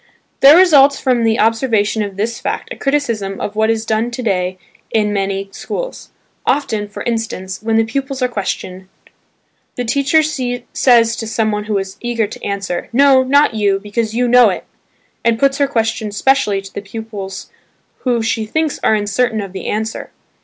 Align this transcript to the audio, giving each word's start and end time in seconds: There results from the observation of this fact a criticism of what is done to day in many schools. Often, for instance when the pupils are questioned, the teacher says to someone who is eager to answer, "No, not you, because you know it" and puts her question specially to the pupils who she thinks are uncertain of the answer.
There 0.39 0.57
results 0.57 0.99
from 0.99 1.23
the 1.23 1.39
observation 1.39 2.01
of 2.01 2.17
this 2.17 2.39
fact 2.39 2.73
a 2.73 2.75
criticism 2.75 3.39
of 3.39 3.55
what 3.55 3.69
is 3.69 3.85
done 3.85 4.09
to 4.09 4.23
day 4.23 4.57
in 4.89 5.13
many 5.13 5.49
schools. 5.51 6.09
Often, 6.43 6.87
for 6.87 7.03
instance 7.03 7.61
when 7.61 7.75
the 7.75 7.83
pupils 7.83 8.19
are 8.23 8.27
questioned, 8.27 8.87
the 9.75 9.85
teacher 9.85 10.23
says 10.23 11.15
to 11.17 11.27
someone 11.27 11.65
who 11.65 11.77
is 11.77 11.97
eager 12.01 12.25
to 12.25 12.43
answer, 12.43 12.89
"No, 12.91 13.21
not 13.21 13.53
you, 13.53 13.79
because 13.79 14.15
you 14.15 14.27
know 14.27 14.49
it" 14.49 14.65
and 15.23 15.37
puts 15.37 15.59
her 15.59 15.67
question 15.67 16.11
specially 16.11 16.63
to 16.63 16.73
the 16.73 16.81
pupils 16.81 17.51
who 17.99 18.23
she 18.23 18.43
thinks 18.47 18.79
are 18.83 18.95
uncertain 18.95 19.39
of 19.39 19.53
the 19.53 19.67
answer. 19.67 20.09